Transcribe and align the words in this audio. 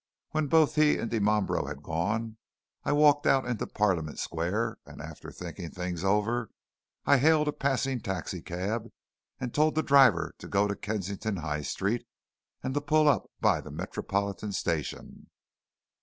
When 0.31 0.47
both 0.47 0.73
he 0.77 0.97
and 0.97 1.11
Dimambro 1.11 1.67
had 1.67 1.83
gone, 1.83 2.37
I 2.83 2.91
walked 2.91 3.27
out 3.27 3.45
into 3.45 3.67
Parliament 3.67 4.17
Square, 4.17 4.77
and 4.83 4.99
after 4.99 5.31
thinking 5.31 5.69
things 5.69 6.03
over, 6.03 6.49
I 7.05 7.17
hailed 7.19 7.47
a 7.49 7.53
passing 7.53 7.99
taxi 8.01 8.41
cab, 8.41 8.89
and 9.39 9.53
told 9.53 9.75
the 9.75 9.83
driver 9.83 10.33
to 10.39 10.47
go 10.47 10.67
to 10.67 10.75
Kensington 10.75 11.35
High 11.37 11.61
Street, 11.61 12.07
and 12.63 12.73
to 12.73 12.81
pull 12.81 13.07
up 13.07 13.29
by 13.41 13.61
the 13.61 13.69
Metropolitan 13.69 14.53
Station." 14.53 15.27